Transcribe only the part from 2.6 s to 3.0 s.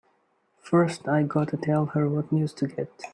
get!